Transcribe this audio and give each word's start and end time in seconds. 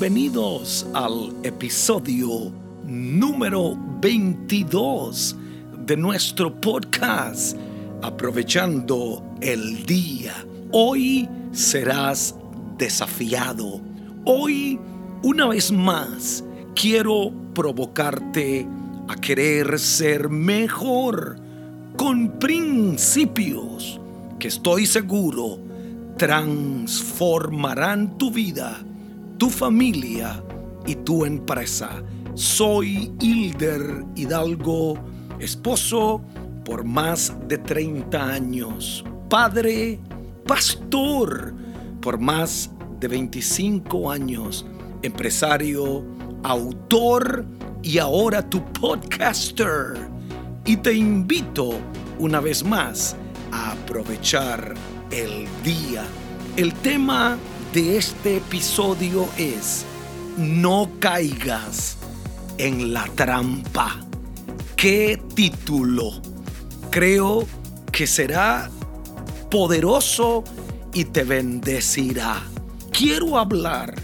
Bienvenidos 0.00 0.86
al 0.94 1.34
episodio 1.42 2.52
número 2.86 3.76
22 4.00 5.36
de 5.86 5.96
nuestro 5.96 6.54
podcast, 6.60 7.56
aprovechando 8.00 9.24
el 9.40 9.84
día. 9.86 10.34
Hoy 10.70 11.28
serás 11.50 12.36
desafiado. 12.78 13.80
Hoy, 14.24 14.78
una 15.24 15.48
vez 15.48 15.72
más, 15.72 16.44
quiero 16.76 17.32
provocarte 17.52 18.68
a 19.08 19.16
querer 19.16 19.80
ser 19.80 20.28
mejor 20.28 21.40
con 21.96 22.38
principios 22.38 23.98
que 24.38 24.46
estoy 24.46 24.86
seguro 24.86 25.58
transformarán 26.16 28.16
tu 28.16 28.30
vida 28.30 28.84
tu 29.38 29.48
familia 29.48 30.42
y 30.86 30.96
tu 30.96 31.24
empresa. 31.24 32.02
Soy 32.34 33.12
Hilder 33.20 34.04
Hidalgo, 34.16 34.98
esposo 35.38 36.20
por 36.64 36.84
más 36.84 37.32
de 37.46 37.58
30 37.58 38.30
años, 38.30 39.04
padre, 39.30 40.00
pastor 40.46 41.54
por 42.00 42.18
más 42.18 42.70
de 43.00 43.08
25 43.08 44.10
años, 44.10 44.66
empresario, 45.02 46.04
autor 46.42 47.44
y 47.82 47.98
ahora 47.98 48.48
tu 48.48 48.64
podcaster. 48.72 49.96
Y 50.64 50.76
te 50.76 50.92
invito 50.92 51.70
una 52.18 52.40
vez 52.40 52.64
más 52.64 53.16
a 53.52 53.72
aprovechar 53.72 54.74
el 55.10 55.46
día. 55.64 56.04
El 56.56 56.74
tema 56.74 57.38
de 57.72 57.98
este 57.98 58.38
episodio 58.38 59.28
es 59.36 59.84
No 60.38 60.90
caigas 61.00 61.98
en 62.56 62.94
la 62.94 63.04
trampa. 63.14 64.00
¿Qué 64.76 65.20
título? 65.34 66.22
Creo 66.90 67.46
que 67.92 68.06
será 68.06 68.70
poderoso 69.50 70.44
y 70.94 71.04
te 71.06 71.24
bendecirá. 71.24 72.42
Quiero 72.90 73.38
hablar 73.38 73.94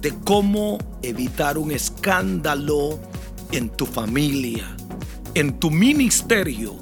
de 0.00 0.14
cómo 0.24 0.78
evitar 1.02 1.58
un 1.58 1.72
escándalo 1.72 3.00
en 3.50 3.70
tu 3.70 3.86
familia, 3.86 4.76
en 5.34 5.58
tu 5.58 5.70
ministerio 5.70 6.76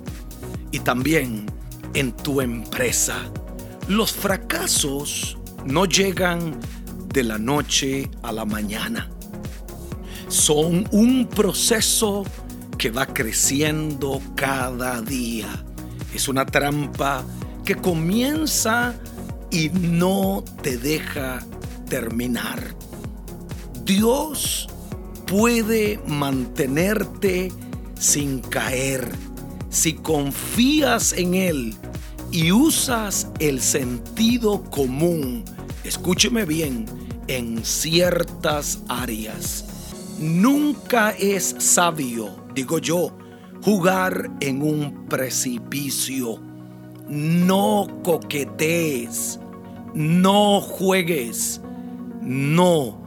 y 0.72 0.80
también 0.80 1.46
en 1.94 2.12
tu 2.12 2.40
empresa. 2.42 3.16
Los 3.88 4.12
fracasos 4.12 5.37
no 5.68 5.84
llegan 5.84 6.58
de 7.12 7.22
la 7.22 7.36
noche 7.36 8.10
a 8.22 8.32
la 8.32 8.46
mañana. 8.46 9.10
Son 10.28 10.88
un 10.92 11.26
proceso 11.26 12.24
que 12.78 12.90
va 12.90 13.04
creciendo 13.04 14.22
cada 14.34 15.02
día. 15.02 15.48
Es 16.14 16.26
una 16.28 16.46
trampa 16.46 17.22
que 17.66 17.74
comienza 17.74 18.94
y 19.50 19.68
no 19.68 20.42
te 20.62 20.78
deja 20.78 21.44
terminar. 21.88 22.74
Dios 23.84 24.68
puede 25.26 26.00
mantenerte 26.06 27.52
sin 27.98 28.38
caer 28.40 29.06
si 29.68 29.92
confías 29.92 31.12
en 31.12 31.34
Él 31.34 31.76
y 32.30 32.52
usas 32.52 33.28
el 33.38 33.60
sentido 33.60 34.62
común, 34.70 35.44
escúcheme 35.88 36.44
bien, 36.44 36.84
en 37.28 37.64
ciertas 37.64 38.82
áreas. 38.88 39.64
Nunca 40.20 41.12
es 41.12 41.56
sabio, 41.58 42.44
digo 42.54 42.78
yo, 42.78 43.16
jugar 43.62 44.30
en 44.40 44.60
un 44.62 45.06
precipicio. 45.06 46.40
No 47.08 47.86
coquetees, 48.02 49.40
no 49.94 50.60
juegues, 50.60 51.62
no 52.20 53.00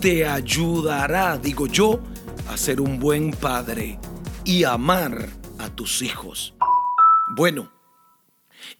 Te 0.00 0.26
ayudará, 0.26 1.38
digo 1.38 1.66
yo, 1.66 2.00
a 2.48 2.56
ser 2.56 2.80
un 2.80 2.98
buen 2.98 3.32
padre 3.32 3.98
y 4.44 4.64
amar 4.64 5.28
a 5.58 5.68
tus 5.68 6.00
hijos. 6.02 6.54
Bueno, 7.36 7.76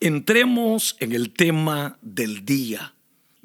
Entremos 0.00 0.96
en 1.00 1.12
el 1.12 1.32
tema 1.32 1.98
del 2.02 2.44
día. 2.44 2.95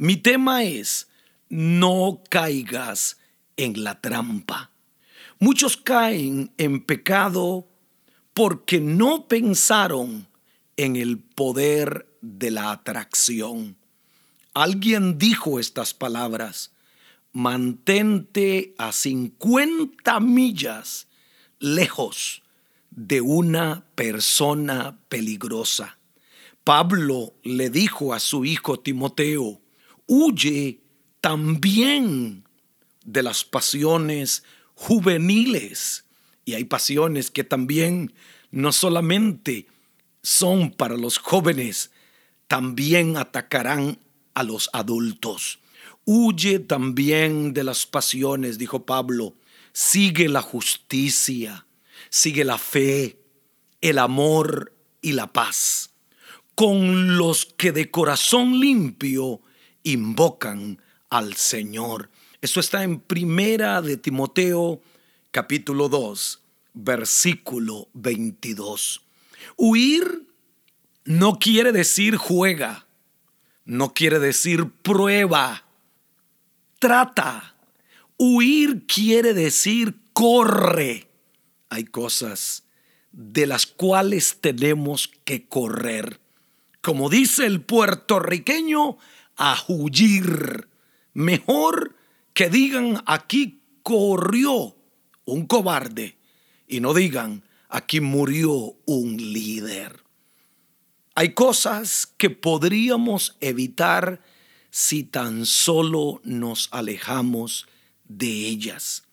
Mi 0.01 0.17
tema 0.17 0.63
es, 0.63 1.09
no 1.47 2.23
caigas 2.27 3.19
en 3.55 3.83
la 3.83 4.01
trampa. 4.01 4.71
Muchos 5.37 5.77
caen 5.77 6.51
en 6.57 6.83
pecado 6.83 7.67
porque 8.33 8.79
no 8.79 9.27
pensaron 9.27 10.27
en 10.75 10.95
el 10.95 11.19
poder 11.19 12.07
de 12.19 12.49
la 12.49 12.71
atracción. 12.71 13.77
Alguien 14.55 15.19
dijo 15.19 15.59
estas 15.59 15.93
palabras, 15.93 16.71
mantente 17.31 18.73
a 18.79 18.93
50 18.93 20.19
millas 20.19 21.09
lejos 21.59 22.41
de 22.89 23.21
una 23.21 23.85
persona 23.93 24.97
peligrosa. 25.09 25.99
Pablo 26.63 27.35
le 27.43 27.69
dijo 27.69 28.15
a 28.15 28.19
su 28.19 28.45
hijo 28.45 28.79
Timoteo, 28.79 29.61
huye 30.07 30.81
también 31.19 32.43
de 33.03 33.23
las 33.23 33.43
pasiones 33.43 34.43
juveniles. 34.73 36.05
Y 36.45 36.53
hay 36.53 36.65
pasiones 36.65 37.31
que 37.31 37.43
también 37.43 38.13
no 38.51 38.71
solamente 38.71 39.67
son 40.23 40.71
para 40.71 40.97
los 40.97 41.17
jóvenes, 41.17 41.91
también 42.47 43.17
atacarán 43.17 43.99
a 44.33 44.43
los 44.43 44.69
adultos. 44.73 45.59
Huye 46.05 46.59
también 46.59 47.53
de 47.53 47.63
las 47.63 47.85
pasiones, 47.85 48.57
dijo 48.57 48.85
Pablo. 48.85 49.35
Sigue 49.73 50.27
la 50.27 50.41
justicia, 50.41 51.65
sigue 52.09 52.43
la 52.43 52.57
fe, 52.57 53.19
el 53.79 53.99
amor 53.99 54.75
y 55.01 55.13
la 55.13 55.31
paz 55.31 55.91
con 56.61 57.17
los 57.17 57.45
que 57.45 57.71
de 57.71 57.89
corazón 57.89 58.59
limpio 58.59 59.41
invocan 59.83 60.81
al 61.09 61.35
Señor. 61.35 62.09
Eso 62.41 62.59
está 62.59 62.83
en 62.83 62.99
Primera 62.99 63.81
de 63.81 63.97
Timoteo 63.97 64.81
capítulo 65.31 65.89
2, 65.89 66.41
versículo 66.73 67.87
22. 67.93 69.01
Huir 69.57 70.27
no 71.05 71.39
quiere 71.39 71.71
decir 71.71 72.17
juega, 72.17 72.85
no 73.65 73.93
quiere 73.93 74.19
decir 74.19 74.69
prueba, 74.81 75.65
trata. 76.79 77.55
Huir 78.17 78.85
quiere 78.85 79.33
decir 79.33 79.95
corre. 80.13 81.07
Hay 81.69 81.85
cosas 81.85 82.63
de 83.11 83.45
las 83.47 83.65
cuales 83.65 84.37
tenemos 84.41 85.09
que 85.25 85.47
correr 85.47 86.21
como 86.81 87.09
dice 87.09 87.45
el 87.45 87.61
puertorriqueño, 87.61 88.97
a 89.41 89.57
huyir. 89.67 90.67
Mejor 91.13 91.95
que 92.33 92.49
digan 92.49 93.01
aquí 93.07 93.63
corrió 93.81 94.75
un 95.25 95.47
cobarde 95.47 96.15
y 96.67 96.79
no 96.79 96.93
digan, 96.93 97.43
aquí 97.67 98.01
murió 98.01 98.75
un 98.85 99.17
líder. 99.17 100.03
Hay 101.15 101.33
cosas 101.33 102.07
que 102.17 102.29
podríamos 102.29 103.35
evitar 103.41 104.21
si 104.69 105.03
tan 105.03 105.47
solo 105.47 106.21
nos 106.23 106.69
alejamos 106.71 107.67
de 108.07 108.27
ellas. 108.27 109.05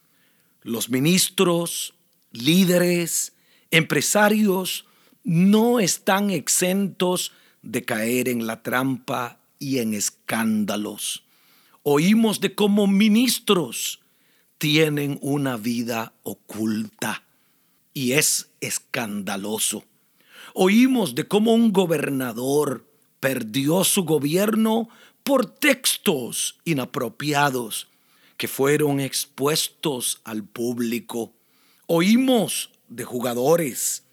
Los 0.63 0.91
ministros, 0.91 1.95
líderes, 2.33 3.33
empresarios 3.71 4.85
no 5.25 5.81
están 5.81 6.31
exentos 6.31 7.33
de 7.63 7.83
caer 7.85 8.29
en 8.29 8.47
la 8.47 8.63
trampa 8.63 9.39
y 9.59 9.79
en 9.79 9.95
escándalos. 9.95 11.25
Oímos 11.83 12.41
de 12.41 12.55
cómo 12.55 12.87
ministros 12.87 14.01
tienen 14.59 15.19
una 15.23 15.57
vida 15.57 16.13
oculta 16.23 17.25
y 17.95 18.13
es 18.13 18.51
escandaloso. 18.61 19.85
Oímos 20.55 21.15
de 21.15 21.27
cómo 21.27 21.55
un 21.55 21.73
gobernador 21.73 22.87
perdió 23.21 23.85
su 23.85 24.05
gobierno 24.05 24.89
por 25.23 25.47
textos 25.47 26.59
inapropiados 26.65 27.89
que 28.37 28.49
fueron 28.49 29.01
expuestos 29.01 30.21
al 30.25 30.45
público. 30.45 31.33
Oímos 31.87 32.71
de 32.89 33.05
jugadores. 33.05 34.05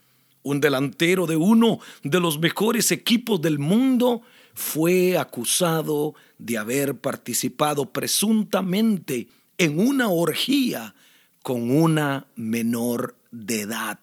Un 0.43 0.61
delantero 0.61 1.25
de 1.25 1.35
uno 1.35 1.79
de 2.03 2.19
los 2.19 2.37
mejores 2.37 2.91
equipos 2.91 3.41
del 3.41 3.57
mundo 3.57 4.21
fue 4.55 5.17
acusado 5.17 6.15
de 6.37 6.57
haber 6.57 6.97
participado 6.97 7.91
presuntamente 7.91 9.27
en 9.57 9.79
una 9.79 10.07
orgía 10.07 10.95
con 11.43 11.69
una 11.69 12.25
menor 12.35 13.15
de 13.31 13.61
edad. 13.61 13.99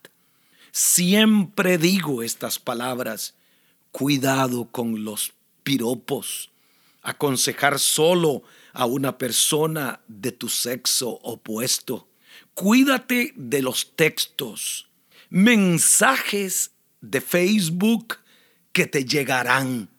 Siempre 0.70 1.78
digo 1.78 2.22
estas 2.22 2.58
palabras, 2.58 3.34
cuidado 3.90 4.68
con 4.70 5.04
los 5.04 5.32
piropos. 5.62 6.50
Aconsejar 7.02 7.78
solo 7.78 8.42
a 8.74 8.84
una 8.84 9.16
persona 9.18 10.00
de 10.06 10.32
tu 10.32 10.48
sexo 10.48 11.18
opuesto. 11.22 12.08
Cuídate 12.54 13.32
de 13.36 13.62
los 13.62 13.96
textos, 13.96 14.88
mensajes 15.30 16.72
de 17.00 17.22
Facebook 17.22 18.18
que 18.72 18.86
te 18.86 19.04
llegarán 19.04 19.91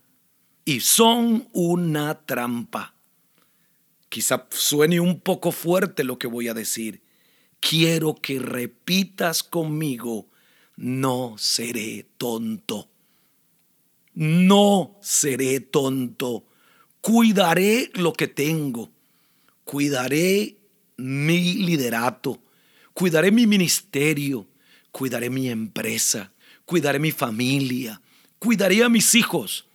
y 0.65 0.80
son 0.80 1.48
una 1.51 2.25
trampa. 2.25 2.94
Quizá 4.10 4.48
suene 4.50 5.00
un 5.00 5.19
poco 5.19 5.51
fuerte 5.51 6.04
lo 6.04 6.19
que 6.19 6.27
voy 6.27 6.48
a 6.48 6.54
decir. 6.54 7.01
Quiero 7.60 8.15
que 8.15 8.39
repitas 8.39 9.42
conmigo 9.44 10.27
no 10.75 11.36
seré 11.38 12.06
tonto. 12.18 12.89
No 14.15 14.98
seré 15.01 15.60
tonto. 15.60 16.45
Cuidaré 17.01 17.92
lo 17.94 18.13
que 18.13 18.27
tengo. 18.27 18.92
Cuidaré 19.63 20.57
mi 20.98 21.54
liderato. 21.56 22.42
Cuidaré 22.94 23.31
mi 23.31 23.48
ministerio. 23.48 24.48
Cuidaré 24.92 25.30
mi 25.30 25.50
empresa. 25.50 26.31
Cuidaré 26.66 27.00
mi 27.00 27.12
familia. 27.12 28.01
Cuidaré 28.39 28.83
a 28.83 28.89
mis 28.89 29.16
hijos. 29.16 29.68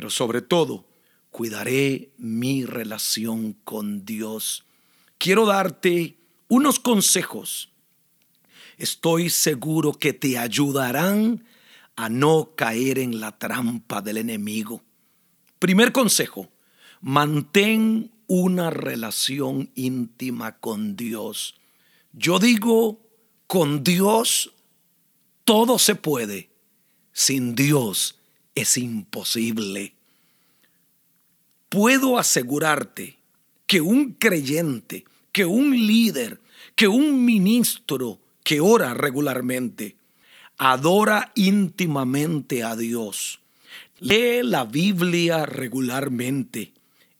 Pero 0.00 0.08
sobre 0.08 0.40
todo, 0.40 0.86
cuidaré 1.30 2.14
mi 2.16 2.64
relación 2.64 3.52
con 3.52 4.06
Dios. 4.06 4.64
Quiero 5.18 5.44
darte 5.44 6.16
unos 6.48 6.80
consejos 6.80 7.70
estoy 8.78 9.28
seguro 9.28 9.92
que 9.92 10.14
te 10.14 10.38
ayudarán 10.38 11.44
a 11.96 12.08
no 12.08 12.54
caer 12.56 12.98
en 12.98 13.20
la 13.20 13.36
trampa 13.36 14.00
del 14.00 14.16
enemigo. 14.16 14.82
Primer 15.58 15.92
consejo, 15.92 16.48
mantén 17.02 18.10
una 18.26 18.70
relación 18.70 19.70
íntima 19.74 20.60
con 20.60 20.96
Dios. 20.96 21.56
Yo 22.14 22.38
digo, 22.38 23.06
con 23.46 23.84
Dios 23.84 24.50
todo 25.44 25.78
se 25.78 25.94
puede, 25.94 26.48
sin 27.12 27.54
Dios 27.54 28.16
es 28.54 28.76
imposible. 28.76 29.94
Puedo 31.68 32.18
asegurarte 32.18 33.16
que 33.66 33.80
un 33.80 34.14
creyente, 34.14 35.04
que 35.32 35.44
un 35.44 35.86
líder, 35.86 36.40
que 36.74 36.88
un 36.88 37.24
ministro 37.24 38.18
que 38.42 38.60
ora 38.60 38.94
regularmente, 38.94 39.96
adora 40.58 41.30
íntimamente 41.34 42.64
a 42.64 42.74
Dios, 42.74 43.40
lee 44.00 44.42
la 44.42 44.64
Biblia 44.64 45.46
regularmente 45.46 46.72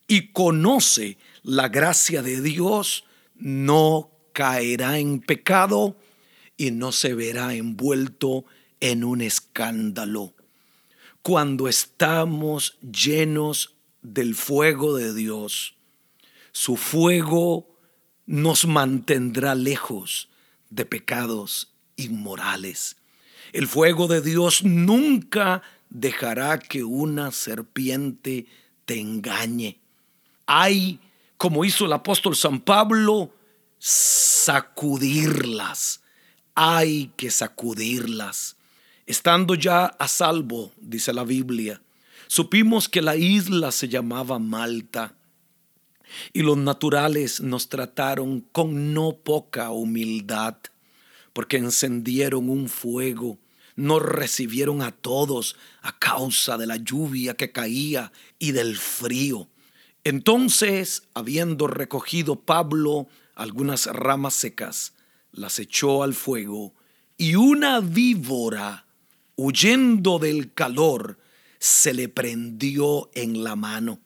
y 0.08 0.28
conoce 0.32 1.18
la 1.42 1.68
gracia 1.68 2.22
de 2.22 2.40
Dios, 2.40 3.04
no 3.36 4.10
caerá 4.32 4.98
en 4.98 5.20
pecado 5.20 5.96
y 6.56 6.72
no 6.72 6.92
se 6.92 7.14
verá 7.14 7.54
envuelto 7.54 8.44
en 8.80 9.04
un 9.04 9.20
escándalo. 9.20 10.34
Cuando 11.22 11.68
estamos 11.68 12.78
llenos 12.80 13.74
del 14.00 14.34
fuego 14.34 14.96
de 14.96 15.14
Dios, 15.14 15.74
su 16.52 16.76
fuego 16.76 17.68
nos 18.26 18.66
mantendrá 18.66 19.54
lejos 19.54 20.28
de 20.70 20.86
pecados 20.86 21.74
inmorales. 21.96 22.96
El 23.52 23.66
fuego 23.66 24.06
de 24.06 24.22
Dios 24.22 24.64
nunca 24.64 25.62
dejará 25.90 26.58
que 26.58 26.84
una 26.84 27.32
serpiente 27.32 28.46
te 28.84 29.00
engañe. 29.00 29.78
Hay, 30.46 31.00
como 31.36 31.64
hizo 31.64 31.84
el 31.84 31.92
apóstol 31.92 32.34
San 32.34 32.60
Pablo, 32.60 33.34
sacudirlas. 33.78 36.00
Hay 36.54 37.12
que 37.16 37.30
sacudirlas. 37.30 38.56
Estando 39.10 39.56
ya 39.56 39.86
a 39.86 40.06
salvo, 40.06 40.70
dice 40.80 41.12
la 41.12 41.24
Biblia, 41.24 41.82
supimos 42.28 42.88
que 42.88 43.02
la 43.02 43.16
isla 43.16 43.72
se 43.72 43.88
llamaba 43.88 44.38
Malta 44.38 45.16
y 46.32 46.42
los 46.42 46.56
naturales 46.56 47.40
nos 47.40 47.68
trataron 47.68 48.42
con 48.52 48.94
no 48.94 49.16
poca 49.16 49.70
humildad, 49.70 50.58
porque 51.32 51.56
encendieron 51.56 52.48
un 52.48 52.68
fuego, 52.68 53.40
nos 53.74 54.00
recibieron 54.00 54.80
a 54.80 54.92
todos 54.92 55.56
a 55.82 55.98
causa 55.98 56.56
de 56.56 56.68
la 56.68 56.76
lluvia 56.76 57.34
que 57.34 57.50
caía 57.50 58.12
y 58.38 58.52
del 58.52 58.76
frío. 58.76 59.48
Entonces, 60.04 61.08
habiendo 61.14 61.66
recogido 61.66 62.42
Pablo 62.42 63.08
algunas 63.34 63.86
ramas 63.86 64.34
secas, 64.34 64.92
las 65.32 65.58
echó 65.58 66.04
al 66.04 66.14
fuego, 66.14 66.74
y 67.18 67.34
una 67.34 67.80
víbora, 67.80 68.86
huyendo 69.42 70.18
del 70.18 70.52
calor, 70.52 71.18
se 71.58 71.94
le 71.94 72.10
prendió 72.10 73.10
en 73.14 73.42
la 73.42 73.56
mano. 73.56 73.98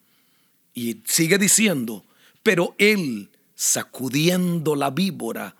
Y 0.75 0.99
sigue 1.07 1.38
diciendo, 1.38 2.05
pero 2.45 2.76
él, 2.79 3.31
sacudiendo 3.57 4.76
la 4.76 4.91
víbora 4.91 5.57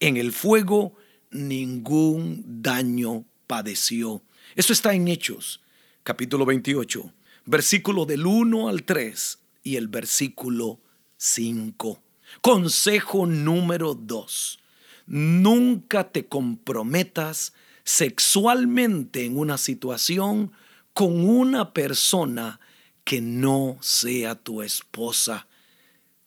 en 0.00 0.16
el 0.16 0.32
fuego, 0.32 0.96
ningún 1.30 2.42
daño 2.62 3.26
padeció. 3.46 4.22
Eso 4.56 4.72
está 4.72 4.94
en 4.94 5.08
Hechos, 5.08 5.60
capítulo 6.04 6.46
28, 6.46 7.12
versículo 7.44 8.06
del 8.06 8.24
1 8.24 8.68
al 8.70 8.84
3 8.84 9.38
y 9.62 9.76
el 9.76 9.88
versículo 9.88 10.80
5. 11.18 12.02
Consejo 12.40 13.26
número 13.26 13.92
2. 13.92 14.58
Nunca 15.06 16.12
te 16.12 16.26
comprometas 16.28 17.52
sexualmente 17.88 19.24
en 19.24 19.38
una 19.38 19.56
situación 19.56 20.52
con 20.92 21.26
una 21.26 21.72
persona 21.72 22.60
que 23.02 23.22
no 23.22 23.78
sea 23.80 24.34
tu 24.34 24.60
esposa. 24.60 25.48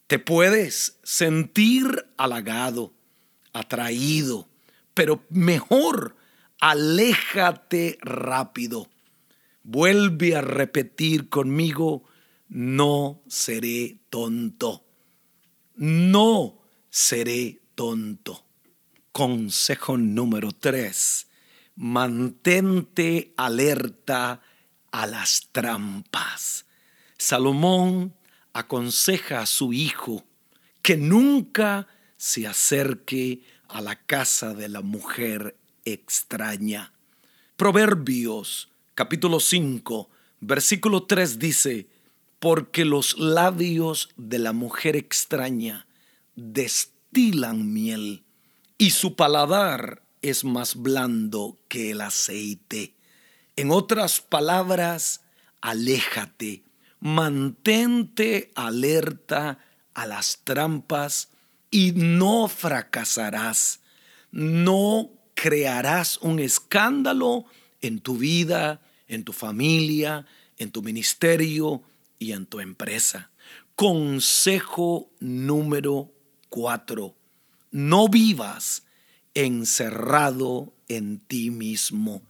Te 0.08 0.18
puedes 0.18 0.98
sentir 1.04 2.08
halagado, 2.16 2.92
atraído, 3.52 4.48
pero 4.92 5.24
mejor 5.30 6.16
aléjate 6.58 7.96
rápido. 8.00 8.88
Vuelve 9.62 10.34
a 10.34 10.40
repetir 10.40 11.28
conmigo, 11.28 12.02
no 12.48 13.22
seré 13.28 13.98
tonto. 14.10 14.84
No 15.76 16.60
seré 16.90 17.60
tonto. 17.76 18.44
Consejo 19.12 19.96
número 19.96 20.50
tres. 20.50 21.28
Mantente 21.74 23.32
alerta 23.36 24.42
a 24.90 25.06
las 25.06 25.48
trampas. 25.52 26.66
Salomón 27.16 28.14
aconseja 28.52 29.40
a 29.40 29.46
su 29.46 29.72
hijo 29.72 30.24
que 30.82 30.96
nunca 30.96 31.88
se 32.16 32.46
acerque 32.46 33.42
a 33.68 33.80
la 33.80 33.96
casa 33.96 34.54
de 34.54 34.68
la 34.68 34.82
mujer 34.82 35.56
extraña. 35.84 36.92
Proverbios 37.56 38.70
capítulo 38.94 39.40
5, 39.40 40.10
versículo 40.40 41.04
3 41.04 41.38
dice, 41.38 41.88
porque 42.38 42.84
los 42.84 43.18
labios 43.18 44.10
de 44.16 44.38
la 44.38 44.52
mujer 44.52 44.96
extraña 44.96 45.86
destilan 46.34 47.72
miel 47.72 48.24
y 48.78 48.90
su 48.90 49.16
paladar 49.16 50.02
es 50.22 50.44
más 50.44 50.76
blando 50.76 51.58
que 51.68 51.90
el 51.90 52.00
aceite. 52.00 52.94
En 53.56 53.70
otras 53.70 54.20
palabras, 54.20 55.20
aléjate, 55.60 56.64
mantente 57.00 58.52
alerta 58.54 59.58
a 59.94 60.06
las 60.06 60.40
trampas 60.44 61.28
y 61.70 61.92
no 61.92 62.48
fracasarás, 62.48 63.80
no 64.30 65.10
crearás 65.34 66.18
un 66.18 66.38
escándalo 66.38 67.44
en 67.80 68.00
tu 68.00 68.16
vida, 68.16 68.80
en 69.08 69.24
tu 69.24 69.32
familia, 69.32 70.24
en 70.56 70.70
tu 70.70 70.82
ministerio 70.82 71.82
y 72.18 72.32
en 72.32 72.46
tu 72.46 72.60
empresa. 72.60 73.30
Consejo 73.74 75.10
número 75.18 76.14
cuatro. 76.48 77.16
No 77.70 78.08
vivas 78.08 78.84
encerrado 79.34 80.72
en 80.88 81.18
ti 81.18 81.50
mismo. 81.50 82.22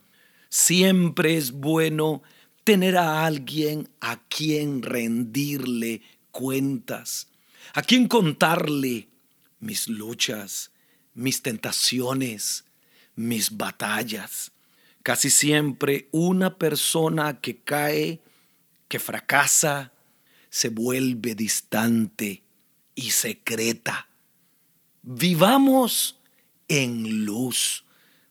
Siempre 0.49 1.37
es 1.37 1.52
bueno 1.52 2.23
tener 2.64 2.97
a 2.97 3.25
alguien 3.25 3.88
a 4.00 4.21
quien 4.28 4.82
rendirle 4.82 6.02
cuentas, 6.30 7.28
a 7.75 7.82
quien 7.82 8.09
contarle 8.09 9.09
mis 9.61 9.88
luchas, 9.88 10.71
mis 11.14 11.42
tentaciones, 11.42 12.64
mis 13.14 13.56
batallas. 13.56 14.52
Casi 15.02 15.30
siempre 15.30 16.09
una 16.12 16.59
persona 16.59 17.40
que 17.40 17.56
cae, 17.56 18.21
que 18.88 18.99
fracasa, 18.99 19.92
se 20.50 20.68
vuelve 20.68 21.35
distante 21.35 22.42
y 22.94 23.11
secreta. 23.11 24.09
Vivamos 25.02 26.21
en 26.69 27.25
luz. 27.25 27.85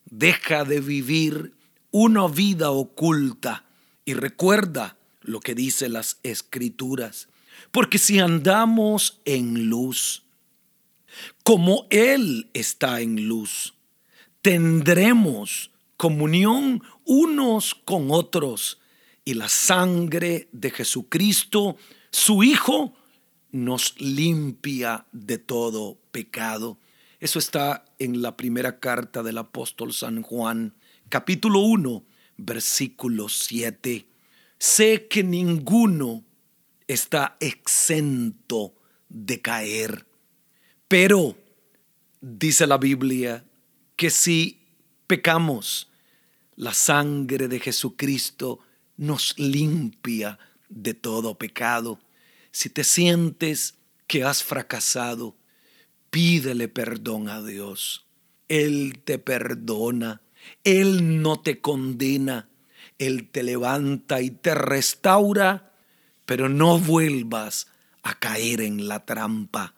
Deja 0.06 0.64
de 0.64 0.80
vivir 0.80 1.54
una 1.92 2.28
vida 2.28 2.72
oculta 2.72 3.66
y 4.06 4.14
recuerda 4.14 4.98
lo 5.22 5.40
que 5.40 5.56
dice 5.56 5.90
las 5.90 6.20
escrituras. 6.24 7.28
Porque 7.72 7.98
si 7.98 8.20
andamos 8.20 9.22
en 9.26 9.70
luz, 9.70 10.24
como 11.44 11.88
Él 11.90 12.50
está 12.54 13.02
en 13.02 13.28
luz, 13.28 13.74
tendremos 14.42 15.72
comunión 15.98 16.82
unos 17.06 17.76
con 17.76 18.10
otros 18.10 18.80
y 19.24 19.36
la 19.36 19.50
sangre 19.50 20.50
de 20.52 20.72
Jesucristo, 20.72 21.78
su 22.10 22.44
Hijo, 22.44 22.96
nos 23.52 24.00
limpia 24.00 25.06
de 25.12 25.38
todo 25.38 25.98
pecado. 26.12 26.78
Eso 27.22 27.38
está 27.38 27.86
en 28.00 28.24
la 28.24 28.36
primera 28.36 28.80
carta 28.80 29.22
del 29.22 29.38
apóstol 29.38 29.94
San 29.94 30.24
Juan, 30.24 30.74
capítulo 31.08 31.60
1, 31.60 32.04
versículo 32.38 33.30
7. 33.30 34.08
Sé 34.58 35.08
que 35.08 35.24
ninguno 35.24 36.26
está 36.88 37.38
exento 37.40 38.74
de 39.08 39.40
caer, 39.40 40.08
pero 40.88 41.38
dice 42.22 42.66
la 42.66 42.80
Biblia 42.80 43.46
que 43.96 44.10
si 44.10 44.66
pecamos, 45.06 45.92
la 46.56 46.74
sangre 46.74 47.48
de 47.48 47.60
Jesucristo 47.60 48.62
nos 48.98 49.38
limpia 49.38 50.40
de 50.70 50.96
todo 50.96 51.38
pecado. 51.38 52.00
Si 52.50 52.72
te 52.72 52.84
sientes 52.84 53.76
que 54.08 54.24
has 54.24 54.44
fracasado, 54.44 55.36
pídele 56.12 56.68
perdón 56.68 57.30
a 57.30 57.42
Dios. 57.42 58.06
Él 58.48 59.00
te 59.04 59.18
perdona, 59.18 60.22
Él 60.64 61.22
no 61.22 61.40
te 61.40 61.62
condena, 61.62 62.50
Él 63.00 63.30
te 63.30 63.42
levanta 63.42 64.22
y 64.22 64.30
te 64.30 64.54
restaura, 64.54 65.74
pero 66.26 66.50
no 66.50 66.78
vuelvas 66.78 67.68
a 68.04 68.20
caer 68.20 68.62
en 68.62 68.88
la 68.88 69.06
trampa. 69.06 69.74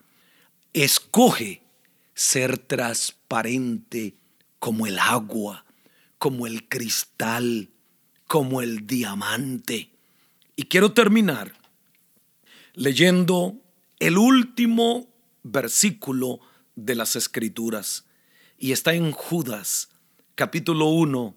Escoge 0.74 1.62
ser 2.16 2.58
transparente 2.58 4.16
como 4.60 4.88
el 4.88 4.98
agua, 5.00 5.66
como 6.18 6.48
el 6.48 6.68
cristal, 6.68 7.70
como 8.28 8.62
el 8.62 8.88
diamante. 8.88 9.92
Y 10.56 10.64
quiero 10.64 10.94
terminar 10.94 11.54
leyendo 12.74 13.62
el 14.00 14.18
último 14.18 15.13
versículo 15.44 16.40
de 16.76 16.96
las 16.96 17.16
Escrituras 17.16 18.06
y 18.58 18.72
está 18.72 18.94
en 18.94 19.12
Judas 19.12 19.90
capítulo 20.36 20.88
1 20.88 21.36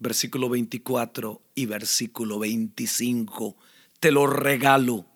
versículo 0.00 0.48
24 0.48 1.42
y 1.54 1.66
versículo 1.66 2.40
25. 2.40 3.56
Te 4.00 4.10
lo 4.10 4.26
regalo. 4.26 5.06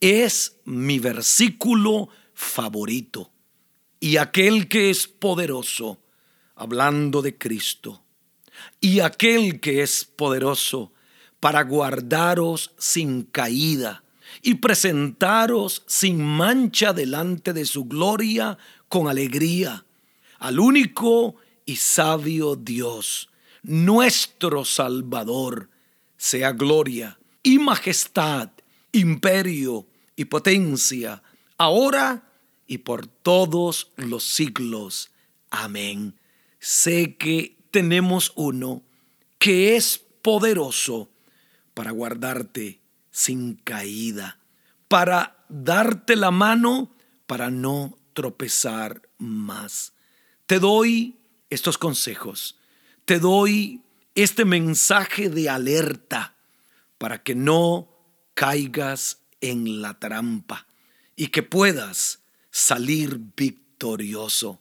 Es 0.00 0.58
mi 0.64 0.98
versículo 0.98 2.10
favorito. 2.34 3.30
Y 4.00 4.18
aquel 4.18 4.68
que 4.68 4.90
es 4.90 5.06
poderoso, 5.06 6.02
hablando 6.56 7.22
de 7.22 7.38
Cristo, 7.38 8.02
y 8.80 9.00
aquel 9.00 9.60
que 9.60 9.82
es 9.82 10.04
poderoso 10.04 10.92
para 11.40 11.62
guardaros 11.62 12.72
sin 12.76 13.22
caída 13.22 14.03
y 14.42 14.56
presentaros 14.56 15.82
sin 15.86 16.22
mancha 16.22 16.92
delante 16.92 17.52
de 17.52 17.64
su 17.64 17.84
gloria 17.84 18.58
con 18.88 19.08
alegría 19.08 19.84
al 20.44 20.60
único 20.60 21.36
y 21.64 21.76
sabio 21.76 22.54
Dios, 22.54 23.30
nuestro 23.62 24.66
Salvador, 24.66 25.70
sea 26.18 26.52
gloria 26.52 27.18
y 27.42 27.58
majestad, 27.58 28.50
imperio 28.92 29.86
y 30.16 30.26
potencia, 30.26 31.22
ahora 31.56 32.30
y 32.66 32.78
por 32.78 33.06
todos 33.06 33.92
los 33.96 34.24
siglos. 34.24 35.10
Amén. 35.50 36.18
Sé 36.58 37.16
que 37.16 37.56
tenemos 37.70 38.32
uno 38.36 38.82
que 39.38 39.76
es 39.76 39.98
poderoso 40.20 41.10
para 41.72 41.90
guardarte 41.90 42.80
sin 43.14 43.54
caída, 43.54 44.40
para 44.88 45.46
darte 45.48 46.16
la 46.16 46.32
mano 46.32 46.90
para 47.28 47.48
no 47.48 47.96
tropezar 48.12 49.02
más. 49.18 49.92
Te 50.46 50.58
doy 50.58 51.16
estos 51.48 51.78
consejos, 51.78 52.58
te 53.04 53.20
doy 53.20 53.82
este 54.16 54.44
mensaje 54.44 55.28
de 55.30 55.48
alerta 55.48 56.34
para 56.98 57.22
que 57.22 57.36
no 57.36 57.88
caigas 58.34 59.20
en 59.40 59.80
la 59.80 59.96
trampa 60.00 60.66
y 61.14 61.28
que 61.28 61.44
puedas 61.44 62.18
salir 62.50 63.20
victorioso. 63.36 64.60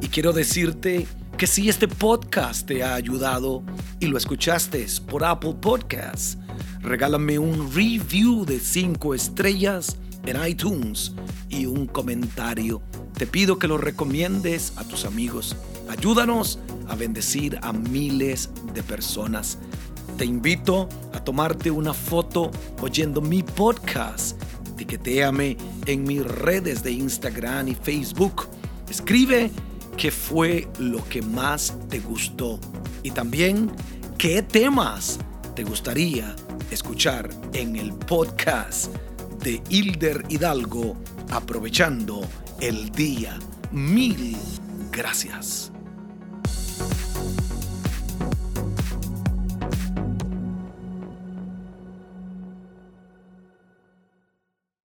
Y 0.00 0.06
quiero 0.06 0.32
decirte 0.32 1.08
que 1.36 1.48
si 1.48 1.68
este 1.68 1.88
podcast 1.88 2.64
te 2.64 2.84
ha 2.84 2.94
ayudado 2.94 3.64
y 3.98 4.06
lo 4.06 4.18
escuchaste 4.18 4.86
por 5.08 5.24
Apple 5.24 5.56
Podcasts, 5.60 6.38
regálame 6.80 7.38
un 7.38 7.72
review 7.72 8.44
de 8.44 8.60
5 8.60 9.14
estrellas 9.14 9.96
en 10.24 10.46
iTunes 10.46 11.14
y 11.48 11.66
un 11.66 11.86
comentario. 11.86 12.82
Te 13.16 13.26
pido 13.26 13.58
que 13.58 13.68
lo 13.68 13.78
recomiendes 13.78 14.72
a 14.76 14.84
tus 14.84 15.04
amigos. 15.04 15.56
Ayúdanos 15.88 16.58
a 16.88 16.94
bendecir 16.94 17.58
a 17.62 17.72
miles 17.72 18.50
de 18.74 18.82
personas. 18.82 19.58
Te 20.16 20.24
invito 20.24 20.88
a 21.12 21.22
tomarte 21.22 21.70
una 21.70 21.94
foto 21.94 22.50
oyendo 22.80 23.20
mi 23.20 23.42
podcast. 23.42 24.40
Etiquetéame 24.72 25.56
en 25.86 26.04
mis 26.04 26.24
redes 26.24 26.82
de 26.82 26.92
Instagram 26.92 27.68
y 27.68 27.74
Facebook. 27.74 28.48
Escribe 28.88 29.50
qué 29.96 30.10
fue 30.10 30.68
lo 30.78 31.04
que 31.08 31.22
más 31.22 31.74
te 31.88 32.00
gustó 32.00 32.60
y 33.02 33.10
también 33.10 33.70
qué 34.16 34.42
temas 34.42 35.18
te 35.54 35.64
gustaría 35.64 36.36
escuchar 36.70 37.30
en 37.52 37.76
el 37.76 37.92
podcast 37.92 38.94
de 39.42 39.62
Hilder 39.68 40.24
Hidalgo 40.28 40.96
aprovechando 41.30 42.20
el 42.60 42.90
día. 42.90 43.38
Mil 43.70 44.36
gracias. 44.90 45.72